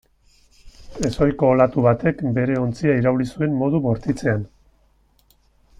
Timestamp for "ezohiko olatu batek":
1.09-2.23